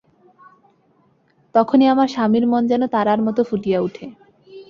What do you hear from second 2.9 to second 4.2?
তারার মতো ফুটিয়া উঠে।